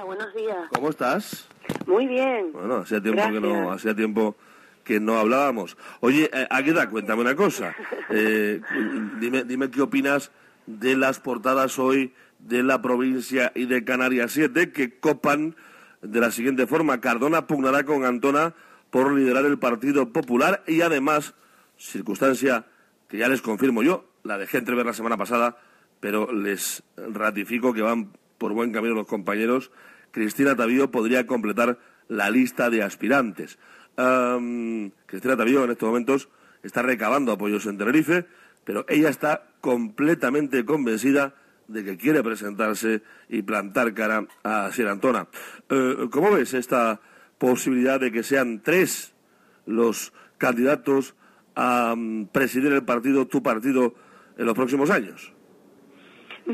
Hola, 0.00 0.06
buenos 0.06 0.34
días. 0.34 0.56
¿Cómo 0.72 0.88
estás? 0.88 1.46
Muy 1.86 2.06
bien. 2.06 2.52
Bueno, 2.54 2.76
hacía 2.76 3.02
tiempo 3.02 3.22
que 3.22 3.38
no, 3.38 3.70
hacía 3.70 3.94
tiempo 3.94 4.34
que 4.82 4.98
no 4.98 5.18
hablábamos. 5.18 5.76
Oye, 6.00 6.30
eh, 6.32 6.46
Águeda, 6.48 6.88
cuéntame 6.88 7.20
una 7.20 7.36
cosa. 7.36 7.74
Eh, 8.12 8.60
dime, 9.20 9.44
dime 9.44 9.70
qué 9.70 9.80
opinas 9.82 10.32
de 10.66 10.96
las 10.96 11.20
portadas 11.20 11.78
hoy 11.78 12.12
de 12.40 12.64
la 12.64 12.82
provincia 12.82 13.52
y 13.54 13.66
de 13.66 13.84
Canarias 13.84 14.32
7 14.32 14.72
que 14.72 14.98
copan 14.98 15.54
de 16.02 16.18
la 16.18 16.32
siguiente 16.32 16.66
forma. 16.66 17.00
Cardona 17.00 17.46
pugnará 17.46 17.84
con 17.84 18.04
Antona 18.04 18.54
por 18.90 19.12
liderar 19.12 19.44
el 19.44 19.60
Partido 19.60 20.12
Popular 20.12 20.64
y 20.66 20.80
además, 20.80 21.34
circunstancia 21.76 22.64
que 23.08 23.18
ya 23.18 23.28
les 23.28 23.42
confirmo 23.42 23.84
yo, 23.84 24.06
la 24.24 24.38
dejé 24.38 24.58
entrever 24.58 24.86
la 24.86 24.94
semana 24.94 25.16
pasada, 25.16 25.58
pero 26.00 26.32
les 26.32 26.82
ratifico 26.96 27.72
que 27.72 27.82
van 27.82 28.10
por 28.40 28.54
buen 28.54 28.72
camino 28.72 28.94
los 28.94 29.06
compañeros, 29.06 29.70
Cristina 30.12 30.56
Tavío 30.56 30.90
podría 30.90 31.26
completar 31.26 31.78
la 32.08 32.30
lista 32.30 32.70
de 32.70 32.82
aspirantes. 32.82 33.58
Cristina 35.06 35.36
Tavío 35.36 35.62
en 35.62 35.72
estos 35.72 35.86
momentos 35.86 36.30
está 36.62 36.80
recabando 36.80 37.32
apoyos 37.32 37.66
en 37.66 37.76
Tenerife, 37.76 38.24
pero 38.64 38.86
ella 38.88 39.10
está 39.10 39.44
completamente 39.60 40.64
convencida 40.64 41.34
de 41.68 41.84
que 41.84 41.98
quiere 41.98 42.22
presentarse 42.22 43.02
y 43.28 43.42
plantar 43.42 43.92
cara 43.92 44.26
a 44.42 44.72
Sierra 44.72 44.92
Antona. 44.92 45.28
Eh, 45.68 46.08
¿Cómo 46.10 46.32
ves 46.32 46.54
esta 46.54 47.00
posibilidad 47.36 48.00
de 48.00 48.10
que 48.10 48.22
sean 48.22 48.62
tres 48.62 49.12
los 49.66 50.14
candidatos 50.38 51.14
a 51.54 51.94
mm, 51.94 52.28
presidir 52.28 52.72
el 52.72 52.84
partido, 52.84 53.26
tu 53.26 53.42
partido, 53.42 53.94
en 54.38 54.46
los 54.46 54.54
próximos 54.54 54.88
años? 54.88 55.34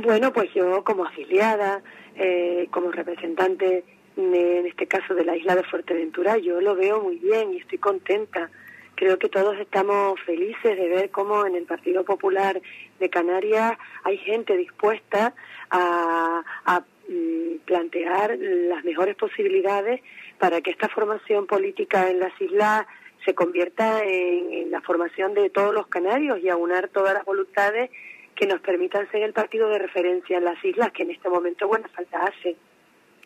Bueno, 0.02 0.30
pues 0.30 0.52
yo 0.52 0.84
como 0.84 1.06
afiliada, 1.06 1.80
eh, 2.16 2.68
como 2.70 2.90
representante 2.90 3.82
en 4.14 4.66
este 4.66 4.86
caso 4.86 5.14
de 5.14 5.24
la 5.24 5.36
isla 5.36 5.56
de 5.56 5.62
Fuerteventura, 5.64 6.36
yo 6.36 6.60
lo 6.60 6.74
veo 6.74 7.02
muy 7.02 7.16
bien 7.16 7.54
y 7.54 7.58
estoy 7.58 7.78
contenta. 7.78 8.50
Creo 8.94 9.18
que 9.18 9.30
todos 9.30 9.58
estamos 9.58 10.20
felices 10.20 10.76
de 10.76 10.88
ver 10.88 11.10
cómo 11.10 11.46
en 11.46 11.54
el 11.54 11.64
Partido 11.64 12.04
Popular 12.04 12.60
de 12.98 13.08
Canarias 13.08 13.78
hay 14.04 14.18
gente 14.18 14.54
dispuesta 14.58 15.34
a, 15.70 16.42
mm, 17.08 17.58
plantear 17.64 18.36
las 18.38 18.84
mejores 18.84 19.16
posibilidades 19.16 20.02
para 20.38 20.60
que 20.60 20.72
esta 20.72 20.90
formación 20.90 21.46
política 21.46 22.10
en 22.10 22.20
las 22.20 22.38
islas 22.38 22.86
se 23.24 23.34
convierta 23.34 24.04
en 24.04 24.70
la 24.70 24.82
formación 24.82 25.32
de 25.32 25.48
todos 25.48 25.72
los 25.72 25.86
canarios 25.86 26.38
y 26.42 26.50
aunar 26.50 26.88
todas 26.88 27.14
las 27.14 27.24
voluntades 27.24 27.90
que 28.36 28.46
nos 28.46 28.60
permitan 28.60 29.10
ser 29.10 29.22
el 29.22 29.32
partido 29.32 29.68
de 29.68 29.78
referencia 29.78 30.38
en 30.38 30.44
las 30.44 30.62
islas, 30.64 30.92
que 30.92 31.02
en 31.02 31.10
este 31.10 31.28
momento 31.28 31.66
buena 31.66 31.88
falta 31.88 32.18
hace. 32.24 32.56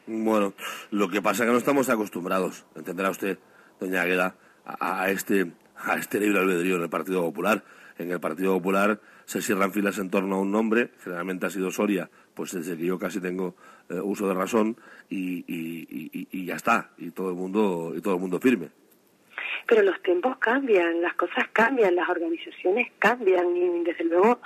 Bueno, 0.07 0.55
lo 0.91 1.09
que 1.09 1.21
pasa 1.21 1.43
es 1.43 1.49
que 1.49 1.53
no 1.53 1.59
estamos 1.59 1.89
acostumbrados, 1.89 2.65
entenderá 2.75 3.11
usted, 3.11 3.39
doña 3.79 4.03
Agueda, 4.03 4.37
a, 4.65 5.11
este 5.11 5.53
a 5.77 5.97
este 5.97 6.21
libre 6.21 6.39
albedrío 6.41 6.77
en 6.77 6.83
el 6.83 6.91
Partido 6.91 7.23
Popular. 7.23 7.63
En 7.99 8.11
el 8.11 8.21
Partido 8.21 8.55
Popular 8.55 9.01
se 9.27 9.43
cierran 9.43 9.73
filas 9.73 9.99
en 9.99 10.11
torno 10.11 10.37
a 10.37 10.41
un 10.41 10.51
nombre, 10.51 10.91
generalmente 11.05 11.47
ha 11.47 11.51
sido 11.51 11.71
Soria, 11.71 12.09
pues 12.35 12.53
desde 12.53 12.77
que 12.77 12.87
yo 12.87 12.99
casi 12.99 13.21
tengo 13.21 13.55
eh, 13.89 14.01
uso 14.01 14.27
de 14.27 14.35
razón, 14.35 14.77
y, 15.09 15.45
y, 15.47 16.45
ya 16.45 16.57
está, 16.57 16.91
y 16.99 17.11
todo 17.11 17.31
el 17.31 17.37
mundo, 17.37 17.93
y 17.97 18.01
todo 18.01 18.15
el 18.15 18.21
mundo 18.21 18.41
firme. 18.41 18.71
Pero 19.71 19.83
los 19.83 20.03
tiempos 20.03 20.37
cambian, 20.39 21.01
las 21.01 21.15
cosas 21.15 21.45
cambian, 21.53 21.95
las 21.95 22.09
organizaciones 22.09 22.89
cambian 22.99 23.57
y 23.57 23.85
desde 23.85 24.03
luego 24.03 24.41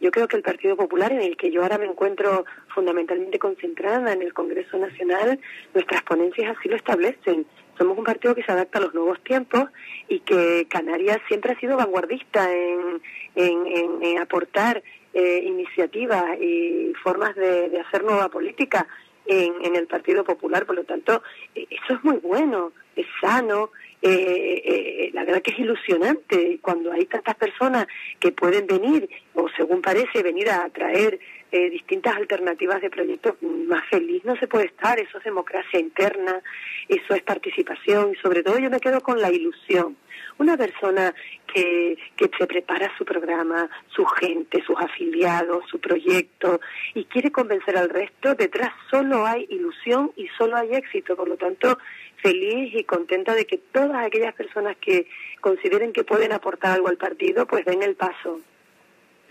yo 0.00 0.10
creo 0.10 0.26
que 0.26 0.38
el 0.38 0.42
Partido 0.42 0.74
Popular, 0.74 1.12
en 1.12 1.20
el 1.20 1.36
que 1.36 1.50
yo 1.50 1.62
ahora 1.62 1.76
me 1.76 1.84
encuentro 1.84 2.46
fundamentalmente 2.68 3.38
concentrada 3.38 4.10
en 4.10 4.22
el 4.22 4.32
Congreso 4.32 4.78
Nacional, 4.78 5.38
nuestras 5.74 6.02
ponencias 6.04 6.56
así 6.56 6.70
lo 6.70 6.76
establecen. 6.76 7.44
Somos 7.76 7.98
un 7.98 8.04
partido 8.04 8.34
que 8.34 8.42
se 8.42 8.52
adapta 8.52 8.78
a 8.78 8.80
los 8.80 8.94
nuevos 8.94 9.22
tiempos 9.22 9.68
y 10.08 10.20
que 10.20 10.66
Canarias 10.70 11.18
siempre 11.28 11.52
ha 11.52 11.60
sido 11.60 11.76
vanguardista 11.76 12.50
en, 12.50 13.02
en, 13.34 14.18
aportar 14.18 14.82
eh, 15.12 15.42
iniciativas 15.44 16.40
y 16.40 16.94
formas 17.02 17.36
de, 17.36 17.82
hacer 17.86 18.02
nueva 18.02 18.30
política 18.30 18.86
en, 19.26 19.52
en 19.62 19.76
el 19.76 19.86
Partido 19.86 20.24
Popular. 20.24 20.64
Por 20.64 20.76
lo 20.76 20.84
tanto, 20.84 21.22
eh, 21.54 21.66
eso 21.68 21.98
es 21.98 22.02
muy 22.02 22.16
bueno, 22.16 22.72
es 22.96 23.06
sano, 23.20 23.72
eh, 24.02 24.62
eh, 24.64 25.10
la 25.12 25.24
verdad 25.24 25.42
que 25.42 25.50
es 25.50 25.58
ilusionante 25.58 26.58
cuando 26.62 26.90
hay 26.92 27.04
tantas 27.06 27.36
personas 27.36 27.86
que 28.18 28.32
pueden 28.32 28.66
venir, 28.66 29.08
o 29.34 29.48
según 29.56 29.82
parece, 29.82 30.22
venir 30.22 30.48
a 30.48 30.68
traer 30.70 31.20
eh, 31.52 31.68
distintas 31.68 32.16
alternativas 32.16 32.80
de 32.80 32.90
proyectos, 32.90 33.34
más 33.42 33.84
feliz 33.88 34.24
no 34.24 34.36
se 34.36 34.46
puede 34.46 34.66
estar, 34.66 34.98
eso 35.00 35.18
es 35.18 35.24
democracia 35.24 35.80
interna, 35.80 36.40
eso 36.88 37.12
es 37.12 37.22
participación 37.22 38.12
y 38.12 38.16
sobre 38.20 38.42
todo 38.42 38.58
yo 38.58 38.70
me 38.70 38.80
quedo 38.80 39.00
con 39.00 39.20
la 39.20 39.30
ilusión. 39.30 39.96
Una 40.38 40.56
persona 40.56 41.14
que, 41.52 41.98
que 42.16 42.30
se 42.38 42.46
prepara 42.46 42.90
su 42.96 43.04
programa, 43.04 43.68
su 43.88 44.04
gente, 44.06 44.62
sus 44.64 44.76
afiliados, 44.78 45.64
su 45.68 45.80
proyecto 45.80 46.60
y 46.94 47.04
quiere 47.04 47.30
convencer 47.32 47.76
al 47.76 47.90
resto, 47.90 48.34
detrás 48.34 48.70
solo 48.90 49.26
hay 49.26 49.46
ilusión 49.50 50.12
y 50.16 50.28
solo 50.38 50.56
hay 50.56 50.74
éxito. 50.74 51.16
Por 51.16 51.28
lo 51.28 51.36
tanto, 51.36 51.78
feliz 52.22 52.74
y 52.74 52.84
contenta 52.84 53.34
de 53.34 53.46
que 53.46 53.58
todas 53.58 54.04
aquellas 54.04 54.34
personas 54.34 54.76
que 54.76 55.06
consideren 55.40 55.92
que 55.92 56.04
pueden 56.04 56.32
aportar 56.32 56.72
algo 56.72 56.88
al 56.88 56.96
partido, 56.96 57.46
pues 57.46 57.64
den 57.64 57.82
el 57.82 57.94
paso. 57.94 58.40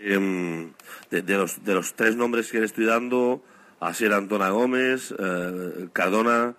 Em, 0.00 0.72
de, 1.10 1.36
los, 1.36 1.64
de 1.64 1.74
los 1.74 1.94
tres 1.94 2.16
nombres 2.16 2.50
que 2.50 2.58
le 2.58 2.66
estoy 2.66 2.86
dando, 2.86 3.42
Asier 3.80 4.12
Antona 4.12 4.50
Gómez, 4.50 5.14
eh, 5.18 5.88
Cardona 5.92 6.54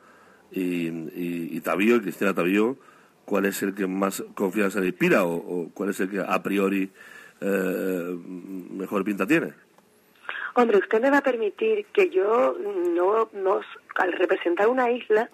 y, 0.52 0.88
y, 0.88 1.58
y 1.58 2.00
Cristina 2.02 2.34
Tavío, 2.34 2.78
¿cuál 3.26 3.46
es 3.46 3.64
el 3.64 3.74
que 3.74 3.88
más 3.88 4.24
confianza 4.36 4.80
le 4.80 4.88
inspira 4.88 5.26
o, 5.26 5.70
cuál 5.74 5.90
es 5.90 6.00
el 6.00 6.10
que 6.10 6.20
a 6.20 6.44
priori 6.44 6.92
eh, 7.42 8.18
mejor 8.72 9.04
pinta 9.04 9.26
tiene? 9.26 9.54
Hombre, 10.54 10.78
usted 10.78 11.02
me 11.02 11.10
va 11.10 11.20
a 11.20 11.24
permitir 11.24 11.86
que 11.94 12.10
yo 12.10 12.58
no, 12.94 13.30
no 13.34 13.62
al 13.96 14.12
representar 14.14 14.68
una 14.68 14.92
isla, 14.92 15.30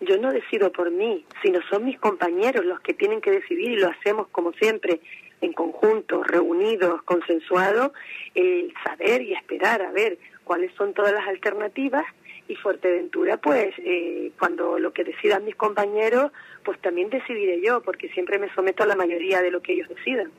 yo 0.00 0.18
no 0.18 0.32
decido 0.32 0.72
por 0.72 0.90
mí, 0.90 1.24
sino 1.42 1.60
son 1.68 1.84
mis 1.84 1.98
compañeros 1.98 2.64
los 2.64 2.80
que 2.80 2.94
tienen 2.94 3.20
que 3.20 3.30
decidir 3.30 3.72
y 3.72 3.76
lo 3.76 3.88
hacemos 3.88 4.28
como 4.28 4.52
siempre, 4.52 5.00
en 5.40 5.52
conjunto, 5.52 6.22
reunidos, 6.22 7.02
consensuados, 7.02 7.92
el 8.34 8.72
saber 8.84 9.22
y 9.22 9.34
esperar 9.34 9.82
a 9.82 9.92
ver 9.92 10.18
cuáles 10.44 10.72
son 10.74 10.94
todas 10.94 11.12
las 11.12 11.26
alternativas 11.28 12.04
y 12.48 12.56
Fuerteventura, 12.56 13.36
pues 13.36 13.72
eh, 13.78 14.32
cuando 14.38 14.78
lo 14.78 14.92
que 14.92 15.04
decidan 15.04 15.44
mis 15.44 15.54
compañeros, 15.54 16.32
pues 16.64 16.80
también 16.80 17.08
decidiré 17.08 17.60
yo, 17.62 17.80
porque 17.80 18.08
siempre 18.08 18.38
me 18.38 18.52
someto 18.54 18.82
a 18.82 18.86
la 18.86 18.96
mayoría 18.96 19.40
de 19.40 19.52
lo 19.52 19.62
que 19.62 19.74
ellos 19.74 19.88
decidan. 19.88 20.30